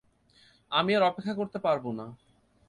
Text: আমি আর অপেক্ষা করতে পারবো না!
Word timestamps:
আমি 0.71 0.91
আর 0.95 1.03
অপেক্ষা 1.03 1.33
করতে 1.33 1.57
পারবো 1.59 1.89
না! 1.91 2.05